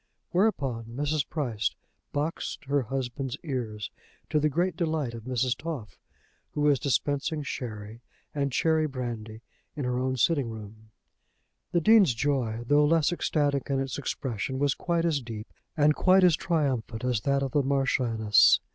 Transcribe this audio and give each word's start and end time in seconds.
Whereupon 0.31 0.85
Mrs. 0.85 1.29
Price 1.29 1.75
boxed 2.11 2.65
her 2.65 2.81
husband's 2.81 3.37
ears, 3.43 3.91
to 4.31 4.39
the 4.39 4.49
great 4.49 4.75
delight 4.75 5.13
of 5.13 5.25
Mrs. 5.25 5.55
Toff, 5.55 5.99
who 6.53 6.61
was 6.61 6.79
dispensing 6.79 7.43
sherry 7.43 8.01
and 8.33 8.51
cherry 8.51 8.87
brandy 8.87 9.43
in 9.75 9.85
her 9.85 9.99
own 9.99 10.17
sitting 10.17 10.49
room. 10.49 10.89
The 11.71 11.81
Dean's 11.81 12.15
joy, 12.15 12.63
though 12.65 12.83
less 12.83 13.11
ecstatic 13.13 13.69
in 13.69 13.79
its 13.79 13.99
expression, 13.99 14.57
was 14.57 14.73
quite 14.73 15.05
as 15.05 15.21
deep 15.21 15.45
and 15.77 15.93
quite 15.93 16.23
as 16.23 16.35
triumphant 16.35 17.03
as 17.03 17.21
that 17.21 17.43
of 17.43 17.51
the 17.51 17.61
Marchioness. 17.61 18.59